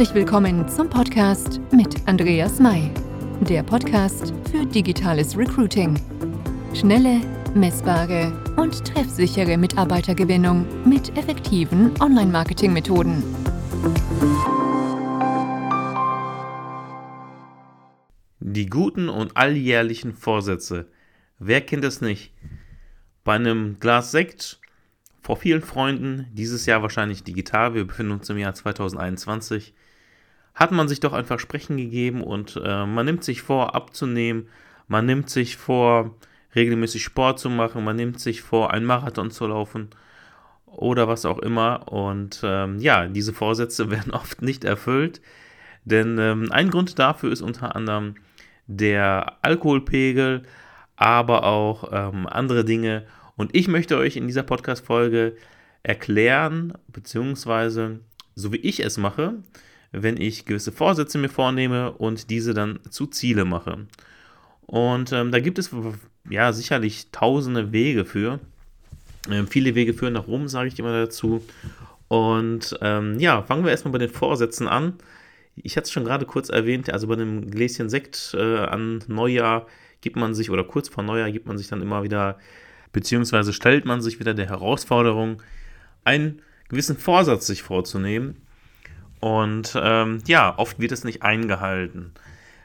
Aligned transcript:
Herzlich 0.00 0.16
willkommen 0.16 0.66
zum 0.66 0.88
Podcast 0.88 1.60
mit 1.72 2.08
Andreas 2.08 2.58
May, 2.58 2.90
der 3.42 3.62
Podcast 3.62 4.32
für 4.50 4.64
digitales 4.64 5.36
Recruiting. 5.36 6.00
Schnelle, 6.72 7.20
messbare 7.54 8.32
und 8.56 8.82
treffsichere 8.82 9.58
Mitarbeitergewinnung 9.58 10.64
mit 10.88 11.14
effektiven 11.18 11.92
Online-Marketing-Methoden. 12.00 13.22
Die 18.38 18.66
guten 18.70 19.10
und 19.10 19.36
alljährlichen 19.36 20.14
Vorsätze. 20.14 20.90
Wer 21.38 21.60
kennt 21.60 21.84
es 21.84 22.00
nicht? 22.00 22.32
Bei 23.22 23.34
einem 23.34 23.78
Glas 23.80 24.12
Sekt 24.12 24.62
vor 25.30 25.36
vielen 25.36 25.62
Freunden, 25.62 26.26
dieses 26.32 26.66
Jahr 26.66 26.82
wahrscheinlich 26.82 27.22
digital, 27.22 27.72
wir 27.72 27.86
befinden 27.86 28.10
uns 28.10 28.28
im 28.28 28.36
Jahr 28.36 28.52
2021, 28.52 29.74
hat 30.56 30.72
man 30.72 30.88
sich 30.88 30.98
doch 30.98 31.12
ein 31.12 31.24
Versprechen 31.24 31.76
gegeben 31.76 32.24
und 32.24 32.60
äh, 32.60 32.84
man 32.84 33.06
nimmt 33.06 33.22
sich 33.22 33.40
vor, 33.40 33.76
abzunehmen, 33.76 34.48
man 34.88 35.06
nimmt 35.06 35.30
sich 35.30 35.56
vor, 35.56 36.16
regelmäßig 36.56 37.04
Sport 37.04 37.38
zu 37.38 37.48
machen, 37.48 37.84
man 37.84 37.94
nimmt 37.94 38.18
sich 38.18 38.42
vor, 38.42 38.72
einen 38.72 38.86
Marathon 38.86 39.30
zu 39.30 39.46
laufen 39.46 39.90
oder 40.66 41.06
was 41.06 41.24
auch 41.24 41.38
immer. 41.38 41.92
Und 41.92 42.40
ähm, 42.42 42.80
ja, 42.80 43.06
diese 43.06 43.32
Vorsätze 43.32 43.88
werden 43.92 44.12
oft 44.12 44.42
nicht 44.42 44.64
erfüllt, 44.64 45.20
denn 45.84 46.18
ähm, 46.18 46.50
ein 46.50 46.70
Grund 46.70 46.98
dafür 46.98 47.30
ist 47.30 47.40
unter 47.40 47.76
anderem 47.76 48.16
der 48.66 49.36
Alkoholpegel, 49.42 50.42
aber 50.96 51.44
auch 51.44 51.88
ähm, 51.92 52.26
andere 52.26 52.64
Dinge. 52.64 53.06
Und 53.40 53.56
ich 53.56 53.68
möchte 53.68 53.96
euch 53.96 54.16
in 54.16 54.26
dieser 54.26 54.42
Podcast-Folge 54.42 55.34
erklären, 55.82 56.74
beziehungsweise 56.88 58.00
so 58.34 58.52
wie 58.52 58.58
ich 58.58 58.84
es 58.84 58.98
mache, 58.98 59.32
wenn 59.92 60.20
ich 60.20 60.44
gewisse 60.44 60.72
Vorsätze 60.72 61.16
mir 61.16 61.30
vornehme 61.30 61.92
und 61.92 62.28
diese 62.28 62.52
dann 62.52 62.80
zu 62.90 63.06
Ziele 63.06 63.46
mache. 63.46 63.86
Und 64.66 65.12
ähm, 65.12 65.32
da 65.32 65.40
gibt 65.40 65.58
es 65.58 65.70
ja 66.28 66.52
sicherlich 66.52 67.12
tausende 67.12 67.72
Wege 67.72 68.04
für. 68.04 68.40
Ähm, 69.30 69.48
viele 69.48 69.74
Wege 69.74 69.94
führen 69.94 70.12
nach 70.12 70.26
Rom, 70.26 70.46
sage 70.46 70.68
ich 70.68 70.78
immer 70.78 70.92
dazu. 70.92 71.42
Und 72.08 72.78
ähm, 72.82 73.18
ja, 73.20 73.40
fangen 73.40 73.64
wir 73.64 73.70
erstmal 73.70 73.92
bei 73.92 73.98
den 74.00 74.10
Vorsätzen 74.10 74.68
an. 74.68 74.98
Ich 75.56 75.78
hatte 75.78 75.84
es 75.84 75.92
schon 75.92 76.04
gerade 76.04 76.26
kurz 76.26 76.50
erwähnt, 76.50 76.92
also 76.92 77.06
bei 77.06 77.14
einem 77.14 77.50
Gläschen 77.50 77.88
Sekt 77.88 78.36
äh, 78.38 78.58
an 78.58 79.02
Neujahr 79.08 79.66
gibt 80.02 80.16
man 80.16 80.34
sich, 80.34 80.50
oder 80.50 80.64
kurz 80.64 80.90
vor 80.90 81.02
Neujahr 81.04 81.32
gibt 81.32 81.46
man 81.46 81.56
sich 81.56 81.68
dann 81.68 81.80
immer 81.80 82.02
wieder 82.02 82.38
beziehungsweise 82.92 83.52
stellt 83.52 83.84
man 83.84 84.00
sich 84.00 84.20
wieder 84.20 84.34
der 84.34 84.48
Herausforderung, 84.48 85.42
einen 86.04 86.42
gewissen 86.68 86.96
Vorsatz 86.96 87.46
sich 87.46 87.62
vorzunehmen. 87.62 88.36
Und 89.20 89.74
ähm, 89.80 90.22
ja, 90.26 90.58
oft 90.58 90.80
wird 90.80 90.92
es 90.92 91.04
nicht 91.04 91.22
eingehalten. 91.22 92.12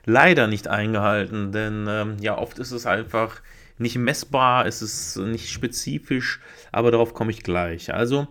Leider 0.06 0.48
nicht 0.48 0.68
eingehalten, 0.68 1.52
denn 1.52 1.86
ähm, 1.90 2.18
ja, 2.22 2.38
oft 2.38 2.60
ist 2.60 2.72
es 2.72 2.86
einfach 2.86 3.42
nicht 3.78 3.98
messbar, 3.98 4.66
es 4.66 4.82
ist 4.82 5.18
nicht 5.18 5.50
spezifisch, 5.50 6.40
aber 6.72 6.92
darauf 6.92 7.14
komme 7.14 7.32
ich 7.32 7.44
gleich. 7.44 7.94
Also, 7.94 8.28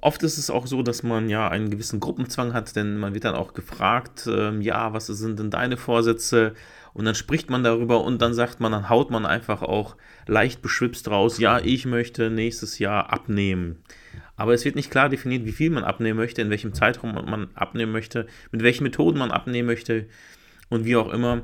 oft 0.00 0.22
ist 0.22 0.36
es 0.36 0.50
auch 0.50 0.66
so, 0.66 0.82
dass 0.82 1.02
man 1.02 1.30
ja 1.30 1.48
einen 1.48 1.70
gewissen 1.70 2.00
Gruppenzwang 2.00 2.52
hat, 2.52 2.76
denn 2.76 2.98
man 2.98 3.14
wird 3.14 3.24
dann 3.24 3.34
auch 3.34 3.54
gefragt, 3.54 4.28
ähm, 4.30 4.60
ja, 4.60 4.92
was 4.92 5.06
sind 5.06 5.38
denn 5.38 5.50
deine 5.50 5.76
Vorsätze? 5.76 6.54
Und 6.96 7.04
dann 7.04 7.14
spricht 7.14 7.50
man 7.50 7.62
darüber 7.62 8.02
und 8.04 8.22
dann 8.22 8.32
sagt 8.32 8.58
man, 8.58 8.72
dann 8.72 8.88
haut 8.88 9.10
man 9.10 9.26
einfach 9.26 9.60
auch 9.60 9.96
leicht 10.26 10.62
beschwipst 10.62 11.10
raus, 11.10 11.38
ja, 11.38 11.58
ich 11.58 11.84
möchte 11.84 12.30
nächstes 12.30 12.78
Jahr 12.78 13.12
abnehmen. 13.12 13.82
Aber 14.34 14.54
es 14.54 14.64
wird 14.64 14.76
nicht 14.76 14.90
klar 14.90 15.10
definiert, 15.10 15.44
wie 15.44 15.52
viel 15.52 15.68
man 15.68 15.84
abnehmen 15.84 16.16
möchte, 16.16 16.40
in 16.40 16.48
welchem 16.48 16.72
Zeitraum 16.72 17.12
man 17.12 17.48
abnehmen 17.54 17.92
möchte, 17.92 18.26
mit 18.50 18.62
welchen 18.62 18.84
Methoden 18.84 19.18
man 19.18 19.30
abnehmen 19.30 19.66
möchte 19.66 20.06
und 20.70 20.86
wie 20.86 20.96
auch 20.96 21.12
immer. 21.12 21.42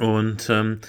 Und 0.00 0.50
ähm, 0.50 0.80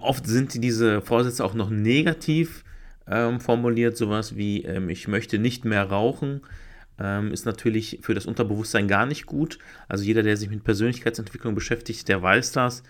oft 0.00 0.26
sind 0.26 0.64
diese 0.64 1.02
Vorsätze 1.02 1.44
auch 1.44 1.52
noch 1.52 1.68
negativ 1.68 2.64
ähm, 3.06 3.40
formuliert, 3.40 3.98
sowas 3.98 4.36
wie 4.36 4.64
ähm, 4.64 4.88
ich 4.88 5.06
möchte 5.06 5.38
nicht 5.38 5.66
mehr 5.66 5.84
rauchen 5.84 6.40
ähm, 7.00 7.32
ist 7.32 7.46
natürlich 7.46 7.98
für 8.02 8.14
das 8.14 8.26
Unterbewusstsein 8.26 8.86
gar 8.86 9.06
nicht 9.06 9.26
gut. 9.26 9.58
Also 9.88 10.04
jeder, 10.04 10.22
der 10.22 10.36
sich 10.36 10.50
mit 10.50 10.64
Persönlichkeitsentwicklung 10.64 11.54
beschäftigt, 11.54 12.08
der 12.08 12.22
weiß 12.22 12.52
das. 12.52 12.82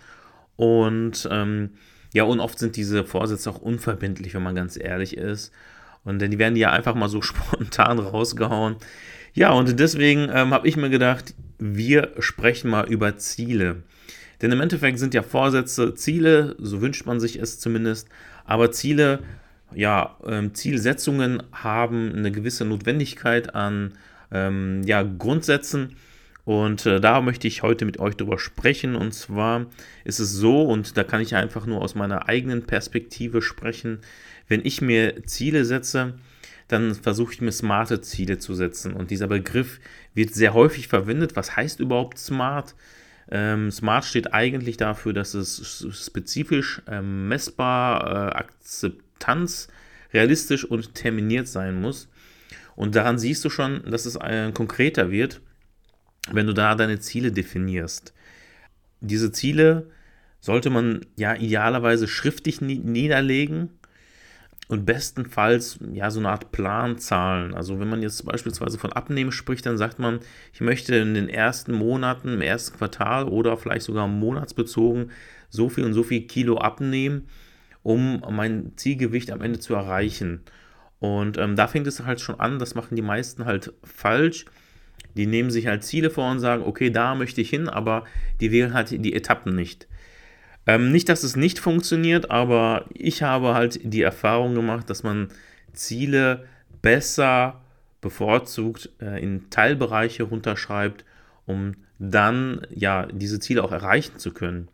Und 0.56 1.28
ähm, 1.31 1.71
ja, 2.12 2.25
und 2.25 2.41
oft 2.41 2.59
sind 2.59 2.76
diese 2.76 3.04
Vorsätze 3.04 3.48
auch 3.50 3.60
unverbindlich, 3.60 4.34
wenn 4.34 4.43
man 4.43 4.54
ganz 4.54 4.76
ehrlich 4.76 5.16
ist. 5.16 5.53
Und 6.04 6.19
denn 6.19 6.31
die 6.31 6.38
werden 6.38 6.56
ja 6.56 6.71
einfach 6.71 6.94
mal 6.94 7.09
so 7.09 7.22
spontan 7.22 7.98
rausgehauen. 7.98 8.76
Ja, 9.32 9.53
und 9.53 9.78
deswegen 9.78 10.28
ähm, 10.32 10.53
habe 10.53 10.66
ich 10.66 10.77
mir 10.77 10.91
gedacht, 10.91 11.34
wir 11.59 12.12
sprechen 12.19 12.71
mal 12.71 12.88
über 12.91 13.16
Ziele. 13.16 13.84
Denn 14.42 14.50
im 14.50 14.60
Endeffekt 14.60 14.98
sind 14.98 15.15
ja 15.15 15.22
Vorsätze 15.22 15.94
Ziele, 15.94 16.56
so 16.59 16.81
wünscht 16.81 17.06
man 17.06 17.21
sich 17.21 17.38
es 17.38 17.60
zumindest. 17.60 18.09
Aber 18.44 18.72
Ziele 18.72 19.21
ja, 19.75 20.16
ähm, 20.26 20.54
Zielsetzungen 20.54 21.42
haben 21.53 22.14
eine 22.14 22.32
gewisse 22.32 22.64
Notwendigkeit 22.64 23.54
an 23.54 23.92
ähm, 24.32 24.82
ja, 24.84 25.03
Grundsätzen. 25.03 25.97
Und 26.44 26.86
äh, 26.86 27.00
da 27.00 27.20
möchte 27.20 27.47
ich 27.47 27.62
heute 27.62 27.84
mit 27.84 28.00
euch 28.00 28.16
drüber 28.16 28.38
sprechen. 28.38 28.97
Und 28.97 29.12
zwar 29.12 29.66
ist 30.04 30.19
es 30.19 30.32
so, 30.32 30.64
und 30.64 30.97
da 30.97 31.04
kann 31.04 31.20
ich 31.20 31.34
einfach 31.34 31.66
nur 31.66 31.82
aus 31.82 31.94
meiner 31.94 32.28
eigenen 32.28 32.64
Perspektive 32.64 33.42
sprechen, 33.42 33.98
wenn 34.48 34.64
ich 34.64 34.80
mir 34.80 35.22
Ziele 35.25 35.64
setze, 35.64 36.14
dann 36.66 36.94
versuche 36.94 37.32
ich 37.32 37.41
mir 37.41 37.53
smarte 37.53 38.00
Ziele 38.00 38.38
zu 38.38 38.54
setzen. 38.54 38.94
Und 38.94 39.10
dieser 39.10 39.26
Begriff 39.26 39.80
wird 40.14 40.34
sehr 40.34 40.54
häufig 40.54 40.88
verwendet. 40.88 41.36
Was 41.36 41.56
heißt 41.56 41.80
überhaupt 41.80 42.19
smart? 42.19 42.75
Ähm, 43.30 43.70
smart 43.70 44.04
steht 44.04 44.32
eigentlich 44.32 44.76
dafür, 44.76 45.12
dass 45.12 45.34
es 45.34 45.86
spezifisch, 45.92 46.82
äh, 46.88 47.00
messbar, 47.00 48.06
äh, 48.06 48.34
akzeptiert 48.34 49.09
Tanz 49.20 49.69
realistisch 50.12 50.64
und 50.64 50.94
terminiert 50.94 51.47
sein 51.47 51.81
muss. 51.81 52.08
Und 52.75 52.97
daran 52.97 53.19
siehst 53.19 53.44
du 53.44 53.50
schon, 53.50 53.82
dass 53.88 54.06
es 54.06 54.16
äh, 54.16 54.50
konkreter 54.53 55.10
wird, 55.10 55.41
wenn 56.31 56.47
du 56.47 56.53
da 56.53 56.75
deine 56.75 56.98
Ziele 56.98 57.30
definierst. 57.30 58.12
Diese 59.00 59.32
Ziele 59.32 59.91
sollte 60.41 60.70
man 60.70 61.06
ja 61.16 61.34
idealerweise 61.34 62.09
schriftlich 62.09 62.60
niederlegen 62.60 63.70
und 64.69 64.86
bestenfalls 64.86 65.78
ja 65.92 66.10
so 66.10 66.20
eine 66.20 66.30
Art 66.30 66.53
Planzahlen. 66.53 67.54
Also 67.54 67.80
wenn 67.80 67.88
man 67.88 68.03
jetzt 68.03 68.25
beispielsweise 68.25 68.78
von 68.78 68.92
Abnehmen 68.92 69.32
spricht, 69.32 69.66
dann 69.66 69.76
sagt 69.76 69.98
man, 69.98 70.20
ich 70.53 70.60
möchte 70.60 70.94
in 70.94 71.14
den 71.14 71.28
ersten 71.28 71.72
Monaten, 71.72 72.28
im 72.28 72.41
ersten 72.41 72.78
Quartal 72.78 73.25
oder 73.25 73.56
vielleicht 73.56 73.84
sogar 73.84 74.06
monatsbezogen 74.06 75.10
so 75.48 75.69
viel 75.69 75.84
und 75.84 75.92
so 75.92 76.04
viel 76.04 76.22
Kilo 76.22 76.59
abnehmen 76.59 77.26
um 77.82 78.22
mein 78.30 78.72
Zielgewicht 78.76 79.30
am 79.30 79.41
Ende 79.41 79.58
zu 79.58 79.74
erreichen. 79.74 80.42
Und 80.98 81.38
ähm, 81.38 81.56
da 81.56 81.66
fängt 81.66 81.86
es 81.86 82.04
halt 82.04 82.20
schon 82.20 82.38
an, 82.38 82.58
das 82.58 82.74
machen 82.74 82.94
die 82.94 83.02
meisten 83.02 83.46
halt 83.46 83.72
falsch. 83.82 84.44
Die 85.16 85.26
nehmen 85.26 85.50
sich 85.50 85.66
halt 85.66 85.82
Ziele 85.82 86.10
vor 86.10 86.30
und 86.30 86.41
sagen, 86.41 86.62
okay, 86.64 86.91
da 86.91 87.14
möchte 87.14 87.41
ich 87.41 87.50
hin, 87.50 87.68
aber 87.68 88.04
die 88.41 88.52
wählen 88.52 88.74
halt 88.74 88.91
die 88.91 89.14
Etappen 89.14 89.54
nicht. 89.54 89.88
Ähm, 90.66 90.92
nicht, 90.92 91.08
dass 91.08 91.22
es 91.22 91.36
nicht 91.36 91.58
funktioniert, 91.58 92.30
aber 92.30 92.84
ich 92.92 93.22
habe 93.22 93.54
halt 93.54 93.80
die 93.82 94.02
Erfahrung 94.02 94.54
gemacht, 94.54 94.91
dass 94.91 95.02
man 95.02 95.28
Ziele 95.72 96.44
besser 96.82 97.60
bevorzugt 98.00 98.91
äh, 99.00 99.22
in 99.22 99.50
Teilbereiche 99.50 100.24
runterschreibt, 100.24 101.04
um 101.47 101.74
dann 101.98 102.66
ja 102.70 103.06
diese 103.06 103.41
Ziele 103.41 103.64
auch 103.64 103.72
erreichen 103.72 104.18
zu 104.18 104.32
können. 104.32 104.68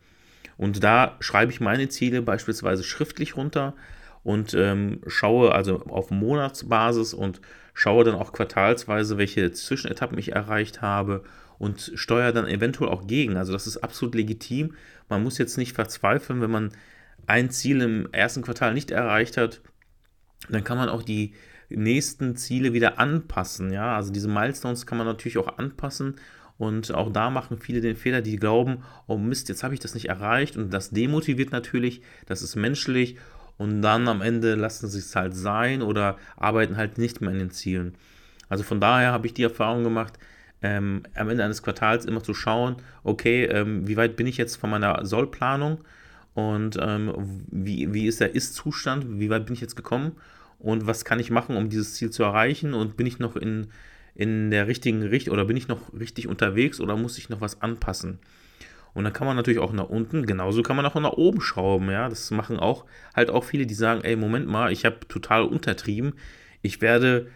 Und 0.57 0.83
da 0.83 1.15
schreibe 1.19 1.51
ich 1.51 1.59
meine 1.59 1.87
Ziele 1.89 2.21
beispielsweise 2.21 2.83
schriftlich 2.83 3.37
runter 3.37 3.75
und 4.23 4.53
ähm, 4.53 5.01
schaue 5.07 5.53
also 5.53 5.83
auf 5.85 6.11
Monatsbasis 6.11 7.13
und 7.13 7.39
schaue 7.73 8.03
dann 8.03 8.15
auch 8.15 8.33
quartalsweise, 8.33 9.17
welche 9.17 9.51
Zwischenetappen 9.51 10.17
ich 10.17 10.33
erreicht 10.33 10.81
habe 10.81 11.23
und 11.59 11.91
steuere 11.95 12.33
dann 12.33 12.47
eventuell 12.47 12.89
auch 12.89 13.07
gegen. 13.07 13.37
Also 13.37 13.53
das 13.53 13.67
ist 13.67 13.77
absolut 13.77 14.15
legitim. 14.15 14.73
Man 15.09 15.23
muss 15.23 15.37
jetzt 15.37 15.57
nicht 15.57 15.73
verzweifeln, 15.73 16.41
wenn 16.41 16.51
man 16.51 16.71
ein 17.27 17.51
Ziel 17.51 17.81
im 17.81 18.11
ersten 18.11 18.41
Quartal 18.41 18.73
nicht 18.73 18.91
erreicht 18.91 19.37
hat, 19.37 19.61
dann 20.49 20.63
kann 20.63 20.77
man 20.77 20.89
auch 20.89 21.03
die 21.03 21.33
nächsten 21.69 22.35
Ziele 22.35 22.73
wieder 22.73 22.99
anpassen. 22.99 23.71
Ja, 23.71 23.95
also 23.95 24.11
diese 24.11 24.29
Milestones 24.29 24.85
kann 24.85 24.97
man 24.97 25.07
natürlich 25.07 25.37
auch 25.37 25.57
anpassen 25.57 26.15
und 26.57 26.93
auch 26.93 27.11
da 27.11 27.29
machen 27.29 27.59
viele 27.59 27.81
den 27.81 27.95
Fehler, 27.95 28.21
die 28.21 28.37
glauben, 28.37 28.83
oh 29.05 29.17
Mist, 29.17 29.49
jetzt 29.49 29.63
habe 29.63 29.73
ich 29.73 29.79
das 29.79 29.93
nicht 29.93 30.09
erreicht. 30.09 30.57
Und 30.57 30.71
das 30.73 30.89
demotiviert 30.89 31.51
natürlich, 31.51 32.01
das 32.25 32.41
ist 32.41 32.55
menschlich. 32.55 33.17
Und 33.57 33.81
dann 33.81 34.07
am 34.07 34.21
Ende 34.21 34.55
lassen 34.55 34.87
sie 34.87 34.99
es 34.99 35.15
halt 35.15 35.35
sein 35.35 35.81
oder 35.81 36.17
arbeiten 36.35 36.77
halt 36.77 36.97
nicht 36.97 37.21
mehr 37.21 37.31
an 37.31 37.39
den 37.39 37.51
Zielen. 37.51 37.95
Also 38.49 38.63
von 38.63 38.79
daher 38.79 39.11
habe 39.11 39.27
ich 39.27 39.33
die 39.33 39.43
Erfahrung 39.43 39.83
gemacht, 39.83 40.13
ähm, 40.61 41.03
am 41.15 41.29
Ende 41.29 41.43
eines 41.43 41.61
Quartals 41.61 42.05
immer 42.05 42.23
zu 42.23 42.33
schauen, 42.33 42.77
okay, 43.03 43.45
ähm, 43.45 43.87
wie 43.87 43.97
weit 43.97 44.15
bin 44.15 44.25
ich 44.25 44.37
jetzt 44.37 44.55
von 44.55 44.69
meiner 44.69 45.05
Sollplanung 45.05 45.79
und 46.33 46.77
ähm, 46.81 47.43
wie, 47.51 47.93
wie 47.93 48.07
ist 48.07 48.19
der 48.19 48.33
Ist-Zustand, 48.33 49.19
wie 49.19 49.29
weit 49.29 49.45
bin 49.45 49.53
ich 49.53 49.61
jetzt 49.61 49.75
gekommen 49.75 50.13
und 50.57 50.87
was 50.87 51.05
kann 51.05 51.19
ich 51.19 51.29
machen, 51.29 51.55
um 51.55 51.69
dieses 51.69 51.93
Ziel 51.95 52.09
zu 52.09 52.23
erreichen 52.23 52.73
und 52.73 52.97
bin 52.97 53.05
ich 53.05 53.19
noch 53.19 53.35
in 53.35 53.67
in 54.17 54.49
der 54.49 54.67
richtigen 54.67 55.03
Richtung 55.03 55.33
oder 55.33 55.45
bin 55.45 55.55
ich 55.55 55.67
noch 55.67 55.93
richtig 55.93 56.27
unterwegs 56.27 56.81
oder 56.81 56.97
muss 56.97 57.19
ich 57.19 57.29
noch 57.29 57.39
was 57.39 57.61
anpassen? 57.61 58.17
Und 58.95 59.03
dann 59.03 59.13
kann 59.13 59.27
man 59.27 59.35
natürlich 59.35 59.59
auch 59.59 59.73
nach 59.73 59.89
unten, 59.89 60.25
genauso 60.25 60.63
kann 60.63 60.75
man 60.75 60.85
auch 60.87 60.95
nach 60.95 61.11
oben 61.11 61.39
schrauben, 61.39 61.91
ja. 61.91 62.09
Das 62.09 62.31
machen 62.31 62.57
auch 62.57 62.85
halt 63.15 63.29
auch 63.29 63.43
viele, 63.43 63.67
die 63.67 63.75
sagen, 63.75 64.01
ey, 64.03 64.15
Moment 64.15 64.47
mal, 64.47 64.71
ich 64.71 64.85
habe 64.85 65.07
total 65.07 65.43
untertrieben. 65.43 66.15
Ich 66.63 66.81
werde 66.81 67.27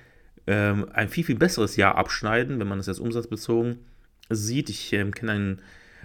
ähm, 0.47 0.87
ein 0.91 1.07
viel, 1.07 1.23
viel 1.23 1.35
besseres 1.35 1.75
Jahr 1.75 1.95
abschneiden, 1.95 2.59
wenn 2.59 2.67
man 2.67 2.79
das 2.79 2.87
jetzt 2.87 2.99
umsatzbezogen 2.99 3.77
sieht. 4.31 4.71
Ich 4.71 4.91
ähm, 4.93 5.13
kenne 5.13 5.33
einen 5.33 5.61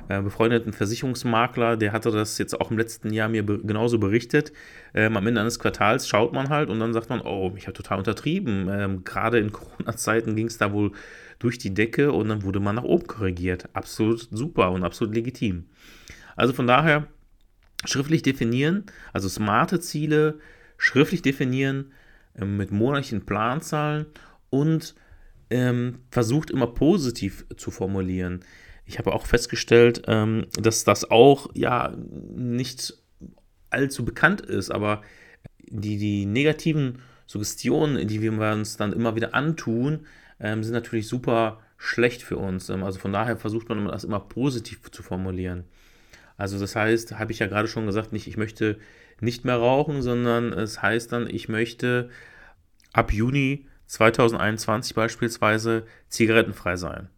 äh, 0.09 0.23
befreundeten 0.23 0.73
Versicherungsmakler, 0.73 1.77
der 1.77 1.93
hatte 1.93 2.11
das 2.11 2.39
jetzt 2.39 2.61
auch 2.61 2.71
im 2.71 2.79
letzten 2.79 3.13
Jahr 3.13 3.29
mir 3.29 3.45
be 3.45 3.59
genauso 3.59 3.99
berichtet. 3.99 4.53
Ähm, 4.95 5.17
am 5.17 5.27
Ende 5.27 5.41
eines 5.41 5.59
Quartals 5.59 6.09
schaut 6.09 6.33
man 6.33 6.49
halt 6.49 6.69
und 6.69 6.79
dann 6.79 6.93
sagt 6.93 7.11
man, 7.11 7.21
oh, 7.21 7.53
ich 7.57 7.67
habe 7.67 7.75
total 7.75 7.99
untertrieben. 7.99 8.69
Ähm, 8.71 9.05
Gerade 9.05 9.39
in 9.39 9.53
Corona-Zeiten 9.53 10.37
ging 10.37 10.47
es 10.47 10.59
da 10.59 10.73
wohl 10.73 10.93
durch 11.39 11.59
die 11.59 11.75
Decke 11.75 12.13
und 12.13 12.29
dann 12.29 12.43
wurde 12.43 12.61
man 12.61 12.77
nach 12.77 12.85
oben 12.85 13.07
korrigiert. 13.07 13.69
Absolut 13.73 14.29
super 14.31 14.71
und 14.71 14.85
absolut 14.85 15.15
legitim. 15.15 15.67
Also 16.37 16.53
von 16.53 16.67
daher 16.67 17.09
schriftlich 17.85 18.23
definieren, 18.23 18.85
also 19.13 19.29
smarte 19.29 19.81
Ziele 19.81 20.39
schriftlich 20.79 21.23
definieren 21.23 21.93
äh, 22.35 22.45
mit 22.45 22.71
monatlichen 22.71 23.27
Planzahlen 23.27 24.07
und 24.51 24.95
ähm, 25.51 26.01
versucht 26.11 26.51
immer 26.51 26.67
positiv 26.69 27.45
zu 27.57 27.71
formulieren. 27.71 28.45
Ich 28.87 28.99
habe 28.99 29.13
auch 29.13 29.27
festgestellt, 29.27 30.03
ähm, 30.07 30.47
dass 30.59 30.85
das 30.85 31.11
auch 31.11 31.51
ja 31.55 31.93
nicht 31.99 32.95
allzu 33.71 34.05
bekannt 34.05 34.41
ist, 34.41 34.71
aber 34.71 35.03
die, 35.69 35.99
die 35.99 36.25
negativen 36.25 37.01
Suggestionen, 37.27 38.07
die 38.07 38.23
wir 38.23 38.33
uns 38.33 38.77
dann 38.77 38.93
immer 38.93 39.17
wieder 39.17 39.35
antun, 39.35 40.07
ähm, 40.39 40.63
sind 40.63 40.73
natürlich 40.73 41.09
super 41.09 41.61
schlecht 41.77 42.23
für 42.23 42.37
uns. 42.37 42.69
Ähm, 42.69 42.85
also 42.85 42.99
von 42.99 43.13
daher 43.13 43.37
versucht 43.37 43.69
man 43.69 43.87
das 43.87 44.05
immer 44.05 44.21
positiv 44.21 44.91
zu 44.91 45.03
formulieren. 45.03 45.65
Also 46.37 46.59
das 46.59 46.77
heißt, 46.77 47.19
habe 47.19 47.33
ich 47.33 47.39
ja 47.39 47.47
gerade 47.47 47.69
schon 47.69 47.87
gesagt, 47.87 48.13
nicht 48.13 48.29
ich 48.29 48.37
möchte 48.37 48.79
nicht 49.21 49.45
mehr 49.45 49.57
rauchen, 49.57 50.03
sondern 50.03 50.53
es 50.53 50.83
heißt 50.83 51.13
dann, 51.13 51.29
ich 51.29 51.49
möchte 51.49 52.11
ab 52.93 53.13
Juni 53.13 53.67
2021 53.87 54.95
beispielsweise 54.95 55.87
zigarettenfrei 56.09 56.77
sein. 56.77 57.09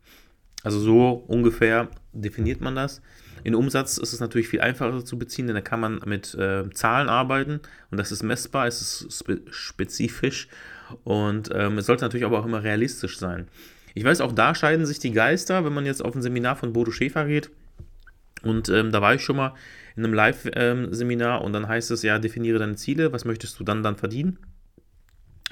Also 0.64 0.80
so 0.80 1.24
ungefähr 1.26 1.88
definiert 2.12 2.60
man 2.60 2.74
das. 2.74 3.00
In 3.44 3.54
Umsatz 3.54 3.98
ist 3.98 4.12
es 4.12 4.20
natürlich 4.20 4.48
viel 4.48 4.60
einfacher 4.60 5.04
zu 5.04 5.18
beziehen, 5.18 5.46
denn 5.46 5.54
da 5.54 5.62
kann 5.62 5.80
man 5.80 6.00
mit 6.04 6.34
äh, 6.34 6.68
Zahlen 6.70 7.08
arbeiten 7.08 7.60
und 7.90 7.98
das 7.98 8.10
ist 8.10 8.22
messbar, 8.22 8.66
es 8.66 8.82
ist 8.82 9.18
spe 9.18 9.40
spezifisch 9.50 10.48
und 11.04 11.50
ähm, 11.54 11.78
es 11.78 11.86
sollte 11.86 12.04
natürlich 12.04 12.26
aber 12.26 12.40
auch 12.40 12.46
immer 12.46 12.64
realistisch 12.64 13.18
sein. 13.18 13.48
Ich 13.94 14.04
weiß, 14.04 14.20
auch 14.20 14.32
da 14.32 14.54
scheiden 14.54 14.86
sich 14.86 14.98
die 14.98 15.12
Geister, 15.12 15.64
wenn 15.64 15.72
man 15.72 15.86
jetzt 15.86 16.04
auf 16.04 16.14
ein 16.14 16.22
Seminar 16.22 16.56
von 16.56 16.72
Bodo 16.72 16.90
Schäfer 16.90 17.26
geht. 17.26 17.50
Und 18.42 18.68
ähm, 18.68 18.92
da 18.92 19.02
war 19.02 19.14
ich 19.14 19.24
schon 19.24 19.36
mal 19.36 19.54
in 19.96 20.04
einem 20.04 20.14
Live-Seminar 20.14 21.40
ähm, 21.40 21.44
und 21.44 21.52
dann 21.52 21.66
heißt 21.66 21.90
es 21.90 22.02
ja, 22.02 22.18
definiere 22.18 22.58
deine 22.58 22.76
Ziele, 22.76 23.12
was 23.12 23.24
möchtest 23.24 23.58
du 23.58 23.64
dann 23.64 23.82
dann 23.82 23.96
verdienen? 23.96 24.38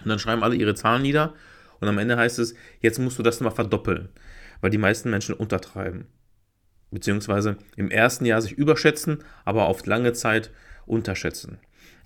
Und 0.04 0.08
dann 0.08 0.18
schreiben 0.18 0.44
alle 0.44 0.54
ihre 0.54 0.74
Zahlen 0.74 1.02
nieder 1.02 1.34
und 1.80 1.88
am 1.88 1.98
Ende 1.98 2.16
heißt 2.16 2.38
es, 2.38 2.54
jetzt 2.80 2.98
musst 2.98 3.18
du 3.18 3.24
das 3.24 3.40
mal 3.40 3.50
verdoppeln, 3.50 4.08
weil 4.60 4.70
die 4.70 4.78
meisten 4.78 5.10
Menschen 5.10 5.34
untertreiben. 5.34 6.06
Beziehungsweise 6.90 7.56
im 7.76 7.90
ersten 7.90 8.24
Jahr 8.24 8.40
sich 8.40 8.52
überschätzen, 8.52 9.24
aber 9.44 9.66
auf 9.66 9.84
lange 9.86 10.12
Zeit 10.12 10.50
unterschätzen. 10.86 11.58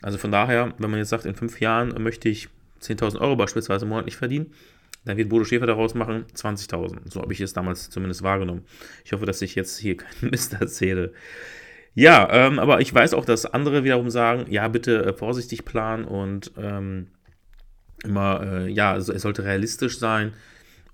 Also 0.02 0.18
von 0.18 0.32
daher, 0.32 0.74
wenn 0.78 0.90
man 0.90 0.98
jetzt 0.98 1.10
sagt, 1.10 1.26
in 1.26 1.34
fünf 1.34 1.60
Jahren 1.60 2.02
möchte 2.02 2.28
ich 2.28 2.48
10.000 2.80 3.20
Euro 3.20 3.36
beispielsweise 3.36 3.84
monatlich 3.84 4.16
verdienen, 4.16 4.52
dann 5.04 5.16
wird 5.16 5.28
Bodo 5.28 5.44
Schäfer 5.44 5.66
daraus 5.66 5.94
machen 5.94 6.24
20.000. 6.34 7.10
So 7.10 7.22
habe 7.22 7.32
ich 7.32 7.40
es 7.40 7.52
damals 7.52 7.90
zumindest 7.90 8.22
wahrgenommen. 8.22 8.64
Ich 9.04 9.12
hoffe, 9.12 9.26
dass 9.26 9.42
ich 9.42 9.54
jetzt 9.54 9.78
hier 9.78 9.96
keinen 9.96 10.30
Mist 10.30 10.54
erzähle. 10.54 11.12
Ja, 11.94 12.28
ähm, 12.30 12.58
aber 12.58 12.80
ich 12.80 12.94
weiß 12.94 13.14
auch, 13.14 13.24
dass 13.24 13.46
andere 13.46 13.84
wiederum 13.84 14.10
sagen, 14.10 14.46
ja, 14.50 14.68
bitte 14.68 15.04
äh, 15.04 15.12
vorsichtig 15.12 15.64
planen 15.64 16.04
und 16.04 16.52
ähm, 16.56 17.08
immer, 18.04 18.42
äh, 18.42 18.68
ja, 18.68 18.92
also 18.92 19.12
es 19.12 19.22
sollte 19.22 19.44
realistisch 19.44 19.98
sein. 19.98 20.32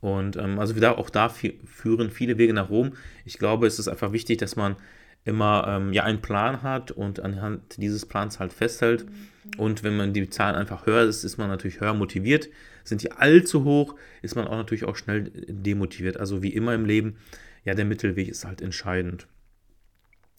Und 0.06 0.36
ähm, 0.36 0.60
also 0.60 0.76
wieder 0.76 0.98
auch 0.98 1.10
da 1.10 1.28
führen 1.28 2.10
viele 2.12 2.38
Wege 2.38 2.52
nach 2.52 2.70
Rom. 2.70 2.92
Ich 3.24 3.38
glaube, 3.40 3.66
es 3.66 3.80
ist 3.80 3.88
einfach 3.88 4.12
wichtig, 4.12 4.38
dass 4.38 4.54
man 4.54 4.76
immer 5.24 5.64
ähm, 5.66 5.92
ja 5.92 6.04
einen 6.04 6.22
Plan 6.22 6.62
hat 6.62 6.92
und 6.92 7.18
anhand 7.18 7.76
dieses 7.78 8.06
Plans 8.06 8.38
halt 8.38 8.52
festhält. 8.52 9.04
Mhm. 9.04 9.58
Und 9.58 9.82
wenn 9.82 9.96
man 9.96 10.12
die 10.12 10.30
Zahlen 10.30 10.54
einfach 10.54 10.86
höher 10.86 11.02
ist, 11.02 11.24
ist 11.24 11.38
man 11.38 11.48
natürlich 11.48 11.80
höher 11.80 11.92
motiviert. 11.92 12.48
Sind 12.84 13.02
die 13.02 13.10
allzu 13.10 13.64
hoch, 13.64 13.96
ist 14.22 14.36
man 14.36 14.46
auch 14.46 14.56
natürlich 14.56 14.84
auch 14.84 14.94
schnell 14.94 15.32
demotiviert. 15.48 16.18
Also 16.18 16.40
wie 16.40 16.54
immer 16.54 16.72
im 16.72 16.84
Leben, 16.84 17.16
ja, 17.64 17.74
der 17.74 17.84
Mittelweg 17.84 18.28
ist 18.28 18.44
halt 18.44 18.62
entscheidend. 18.62 19.26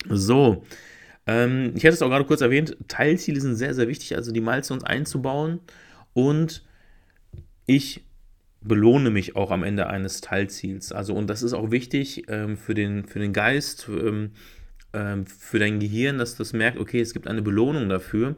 So, 0.08 0.64
ähm, 1.25 1.74
ich 1.75 1.84
hatte 1.84 1.96
es 1.96 2.02
auch 2.02 2.10
gerade 2.10 2.24
kurz 2.24 2.40
erwähnt, 2.40 2.78
Teilziele 2.88 3.42
sind 3.42 3.58
sehr, 3.58 3.74
sehr 3.74 3.90
wichtig, 3.90 4.16
also 4.16 4.31
die 4.31 4.40
Milestones 4.40 4.86
einzubauen. 4.86 5.60
Und 6.14 6.64
ich 7.66 8.06
belohne 8.68 9.10
mich 9.10 9.36
auch 9.36 9.52
am 9.52 9.64
Ende 9.64 9.88
eines 9.88 10.22
Teilziels. 10.22 10.92
Also, 10.92 11.14
und 11.14 11.30
das 11.30 11.44
ist 11.44 11.54
auch 11.54 11.72
wichtig 11.72 12.25
ähm, 12.30 12.58
für, 12.58 12.74
den, 12.74 13.06
für 13.06 13.19
den 13.19 13.34
Geist, 13.34 13.90
ähm, 13.90 14.31
ähm, 14.94 15.25
für 15.25 15.60
dein 15.60 15.80
Gehirn, 15.80 16.18
dass 16.18 16.36
das 16.36 16.54
merkt, 16.54 16.78
okay, 16.78 17.02
es 17.02 17.14
gibt 17.14 17.28
eine 17.28 17.42
Belohnung 17.42 17.90
dafür. 17.90 18.36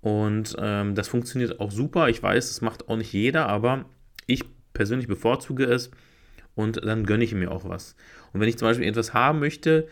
Und 0.00 0.56
ähm, 0.58 0.94
das 0.94 1.08
funktioniert 1.08 1.60
auch 1.60 1.70
super. 1.70 2.08
Ich 2.08 2.22
weiß, 2.22 2.48
das 2.48 2.60
macht 2.60 2.88
auch 2.88 2.96
nicht 2.96 3.12
jeder, 3.12 3.48
aber 3.48 3.84
ich 4.26 4.44
persönlich 4.72 5.06
bevorzuge 5.06 5.64
es 5.64 5.90
und 6.54 6.84
dann 6.84 7.04
gönne 7.06 7.24
ich 7.24 7.34
mir 7.34 7.50
auch 7.50 7.68
was. 7.68 7.94
Und 8.32 8.40
wenn 8.40 8.48
ich 8.48 8.58
zum 8.58 8.68
Beispiel 8.68 8.86
etwas 8.86 9.14
haben 9.14 9.38
möchte, 9.38 9.86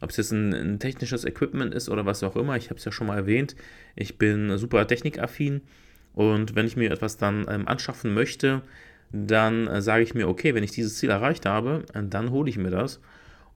ob 0.00 0.10
es 0.10 0.16
jetzt 0.18 0.32
ein, 0.32 0.52
ein 0.54 0.78
technisches 0.78 1.24
Equipment 1.24 1.74
ist 1.74 1.88
oder 1.88 2.06
was 2.06 2.22
auch 2.22 2.36
immer, 2.36 2.56
ich 2.56 2.70
habe 2.70 2.78
es 2.78 2.84
ja 2.84 2.92
schon 2.92 3.06
mal 3.06 3.16
erwähnt, 3.16 3.56
ich 3.94 4.18
bin 4.18 4.56
super 4.58 4.86
technikaffin 4.86 5.62
und 6.12 6.54
wenn 6.54 6.66
ich 6.66 6.76
mir 6.76 6.90
etwas 6.90 7.16
dann 7.16 7.46
ähm, 7.48 7.66
anschaffen 7.66 8.14
möchte, 8.14 8.62
dann 9.12 9.66
äh, 9.68 9.82
sage 9.82 10.02
ich 10.02 10.14
mir, 10.14 10.28
okay, 10.28 10.54
wenn 10.54 10.64
ich 10.64 10.72
dieses 10.72 10.98
Ziel 10.98 11.10
erreicht 11.10 11.46
habe, 11.46 11.84
äh, 11.94 12.02
dann 12.02 12.30
hole 12.30 12.50
ich 12.50 12.56
mir 12.56 12.70
das. 12.70 13.00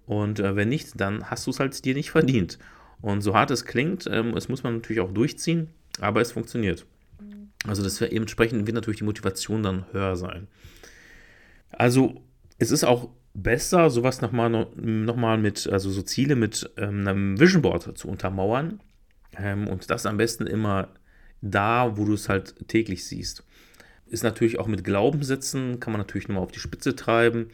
Und 0.06 0.40
äh, 0.40 0.56
wenn 0.56 0.68
nicht, 0.68 1.00
dann 1.00 1.30
hast 1.30 1.46
du 1.46 1.50
es 1.50 1.60
halt 1.60 1.84
dir 1.84 1.94
nicht 1.94 2.10
verdient. 2.10 2.58
Und 3.00 3.22
so 3.22 3.34
hart 3.34 3.50
es 3.50 3.64
klingt, 3.64 4.08
ähm, 4.10 4.36
es 4.36 4.48
muss 4.48 4.62
man 4.62 4.74
natürlich 4.74 5.00
auch 5.00 5.12
durchziehen, 5.12 5.68
aber 6.00 6.20
es 6.20 6.32
funktioniert. 6.32 6.86
Also 7.66 7.82
das 7.82 7.98
dementsprechend 7.98 8.66
wird 8.66 8.74
natürlich 8.74 8.98
die 8.98 9.04
Motivation 9.04 9.62
dann 9.62 9.84
höher 9.92 10.16
sein. 10.16 10.48
Also 11.72 12.22
es 12.58 12.70
ist 12.70 12.84
auch 12.84 13.10
besser, 13.34 13.90
sowas 13.90 14.20
nochmal 14.20 14.50
noch 14.50 15.16
mal 15.16 15.38
mit, 15.38 15.68
also 15.68 15.90
so 15.90 16.02
Ziele 16.02 16.36
mit 16.36 16.70
ähm, 16.76 17.06
einem 17.06 17.38
Vision 17.38 17.62
Board 17.62 17.96
zu 17.96 18.08
untermauern. 18.08 18.80
Ähm, 19.36 19.68
und 19.68 19.90
das 19.90 20.06
am 20.06 20.16
besten 20.16 20.46
immer 20.46 20.88
da, 21.42 21.96
wo 21.96 22.04
du 22.04 22.14
es 22.14 22.28
halt 22.28 22.68
täglich 22.68 23.04
siehst. 23.06 23.44
Ist 24.10 24.24
natürlich 24.24 24.58
auch 24.58 24.66
mit 24.66 24.84
Glaubenssätzen, 24.84 25.80
kann 25.80 25.92
man 25.92 26.00
natürlich 26.00 26.28
nochmal 26.28 26.44
auf 26.44 26.52
die 26.52 26.58
Spitze 26.58 26.96
treiben. 26.96 27.50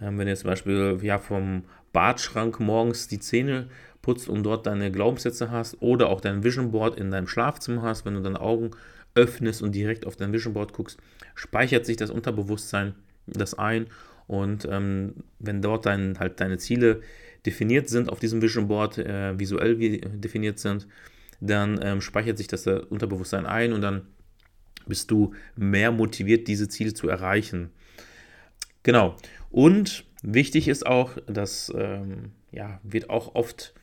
Ähm, 0.00 0.18
wenn 0.18 0.26
du 0.26 0.30
jetzt 0.30 0.40
zum 0.40 0.50
Beispiel 0.50 0.98
ja, 1.02 1.18
vom 1.18 1.64
Badschrank 1.92 2.60
morgens 2.60 3.08
die 3.08 3.18
Zähne 3.18 3.68
putzt 4.02 4.28
und 4.28 4.42
dort 4.42 4.66
deine 4.66 4.90
Glaubenssätze 4.92 5.50
hast 5.50 5.82
oder 5.82 6.08
auch 6.08 6.20
dein 6.20 6.44
Vision 6.44 6.70
Board 6.70 6.98
in 6.98 7.10
deinem 7.10 7.26
Schlafzimmer 7.26 7.82
hast, 7.82 8.04
wenn 8.04 8.14
du 8.14 8.20
deine 8.20 8.40
Augen 8.40 8.70
öffnest 9.14 9.62
und 9.62 9.74
direkt 9.74 10.06
auf 10.06 10.16
dein 10.16 10.32
Vision 10.32 10.54
Board 10.54 10.72
guckst, 10.72 10.98
speichert 11.34 11.84
sich 11.84 11.96
das 11.96 12.10
Unterbewusstsein 12.10 12.94
das 13.26 13.54
ein 13.54 13.88
und 14.26 14.68
ähm, 14.70 15.14
wenn 15.38 15.60
dort 15.60 15.86
dein, 15.86 16.18
halt 16.18 16.40
deine 16.40 16.58
Ziele 16.58 17.00
definiert 17.44 17.88
sind 17.88 18.10
auf 18.10 18.20
diesem 18.20 18.40
Vision 18.40 18.68
Board, 18.68 18.98
äh, 18.98 19.38
visuell 19.38 19.76
definiert 20.00 20.58
sind, 20.58 20.86
dann 21.40 21.80
ähm, 21.82 22.00
speichert 22.00 22.38
sich 22.38 22.46
das 22.46 22.66
Unterbewusstsein 22.66 23.46
ein 23.46 23.72
und 23.72 23.80
dann 23.80 24.02
bist 24.88 25.10
du 25.10 25.34
mehr 25.56 25.92
motiviert, 25.92 26.48
diese 26.48 26.68
Ziele 26.68 26.94
zu 26.94 27.08
erreichen. 27.08 27.70
Genau. 28.82 29.16
Und 29.50 30.04
Wichtig 30.22 30.66
ist 30.66 30.84
auch, 30.86 31.12
das 31.26 31.72
ähm, 31.76 32.32
ja, 32.50 32.80
wird 32.82 33.08
auch 33.08 33.34
oft 33.34 33.74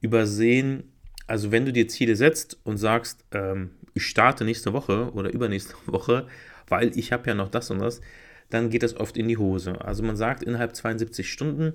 übersehen, 0.00 0.84
also 1.26 1.52
wenn 1.52 1.66
du 1.66 1.72
dir 1.72 1.86
Ziele 1.88 2.16
setzt 2.16 2.58
und 2.64 2.78
sagst, 2.78 3.24
ähm, 3.32 3.70
ich 3.94 4.06
starte 4.06 4.44
nächste 4.44 4.72
Woche 4.72 5.12
oder 5.12 5.32
übernächste 5.32 5.74
Woche, 5.86 6.26
weil 6.68 6.96
ich 6.96 7.12
habe 7.12 7.28
ja 7.28 7.34
noch 7.34 7.50
das 7.50 7.70
und 7.70 7.78
das, 7.78 8.00
dann 8.48 8.70
geht 8.70 8.82
das 8.82 8.96
oft 8.96 9.16
in 9.16 9.28
die 9.28 9.36
Hose. 9.36 9.80
Also 9.84 10.02
man 10.02 10.16
sagt 10.16 10.42
innerhalb 10.42 10.74
72 10.74 11.30
Stunden, 11.30 11.74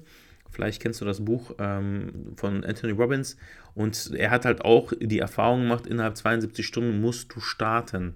vielleicht 0.50 0.82
kennst 0.82 1.02
du 1.02 1.06
das 1.06 1.24
Buch 1.24 1.54
ähm, 1.60 2.34
von 2.36 2.64
Anthony 2.64 2.94
Robbins 2.94 3.38
und 3.76 4.14
er 4.16 4.32
hat 4.32 4.46
halt 4.46 4.66
auch 4.66 4.94
die 5.00 5.20
Erfahrung 5.20 5.62
gemacht, 5.62 5.86
innerhalb 5.86 6.18
72 6.18 6.66
Stunden 6.66 7.02
musst 7.02 7.36
du 7.36 7.40
starten. 7.40 8.16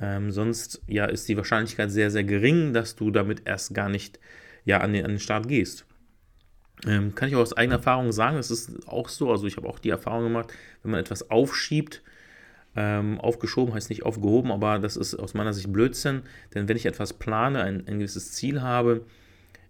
Ähm, 0.00 0.30
sonst 0.30 0.82
ja, 0.86 1.06
ist 1.06 1.28
die 1.28 1.36
Wahrscheinlichkeit 1.36 1.90
sehr, 1.90 2.10
sehr 2.10 2.24
gering, 2.24 2.72
dass 2.72 2.96
du 2.96 3.10
damit 3.10 3.42
erst 3.46 3.74
gar 3.74 3.88
nicht 3.88 4.20
ja, 4.64 4.80
an 4.80 4.92
den, 4.92 5.04
an 5.04 5.12
den 5.12 5.20
Start 5.20 5.48
gehst. 5.48 5.86
Ähm, 6.86 7.14
kann 7.14 7.28
ich 7.28 7.34
auch 7.34 7.40
aus 7.40 7.56
eigener 7.56 7.76
Erfahrung 7.76 8.12
sagen, 8.12 8.38
es 8.38 8.50
ist 8.50 8.86
auch 8.86 9.08
so, 9.08 9.30
also 9.30 9.46
ich 9.46 9.56
habe 9.56 9.68
auch 9.68 9.80
die 9.80 9.90
Erfahrung 9.90 10.24
gemacht, 10.24 10.52
wenn 10.82 10.92
man 10.92 11.00
etwas 11.00 11.30
aufschiebt, 11.30 12.02
Ähm, 12.76 13.18
aufgeschoben 13.20 13.74
heißt 13.74 13.90
nicht 13.90 14.04
aufgehoben, 14.04 14.52
aber 14.52 14.78
das 14.78 14.96
ist 14.96 15.14
aus 15.16 15.34
meiner 15.34 15.52
Sicht 15.52 15.72
Blödsinn, 15.72 16.22
denn 16.54 16.68
wenn 16.68 16.76
ich 16.76 16.86
etwas 16.86 17.14
plane, 17.14 17.62
ein, 17.62 17.88
ein 17.88 17.98
gewisses 17.98 18.32
Ziel 18.32 18.62
habe, 18.62 19.04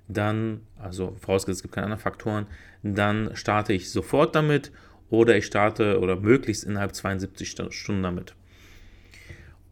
dann, 0.09 0.63
also 0.79 1.17
vorausgesetzt 1.21 1.61
es 1.61 1.63
gibt 1.63 1.75
keine 1.75 1.87
anderen 1.87 2.03
Faktoren, 2.03 2.47
dann 2.83 3.35
starte 3.35 3.73
ich 3.73 3.91
sofort 3.91 4.35
damit 4.35 4.73
oder 5.11 5.37
ich 5.37 5.47
starte 5.47 6.01
oder 6.01 6.17
möglichst 6.17 6.65
innerhalb 6.65 6.95
72 6.95 7.57
Stunden 7.71 8.03
damit. 8.03 8.35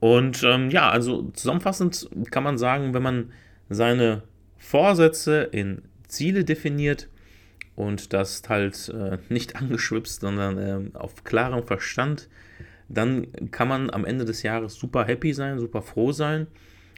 Und 0.01 0.43
ähm, 0.43 0.71
ja, 0.71 0.91
also 0.91 1.31
zusammenfassend 1.31 2.09
kann 2.31 2.43
man 2.43 2.59
sagen, 2.59 2.95
wenn 2.95 3.03
man 3.03 3.33
seine 3.69 4.23
Vorsätze 4.59 5.43
in 5.53 5.83
Ziele 6.07 6.45
definiert 6.45 7.09
und 7.75 8.13
das 8.13 8.43
halt 8.49 8.89
äh, 8.89 9.19
nicht 9.29 9.57
angeschwipst, 9.61 10.21
sondern 10.21 10.59
äh, 10.59 10.99
auf 10.99 11.25
klarem 11.25 11.65
Verstand, 11.65 12.29
dann 12.89 13.27
kann 13.51 13.69
man 13.69 13.91
am 13.91 14.05
Ende 14.05 14.25
des 14.25 14.43
Jahres 14.43 14.75
super 14.75 15.05
happy 15.05 15.33
sein, 15.33 15.59
super 15.59 15.83
froh 15.83 16.13
sein. 16.13 16.47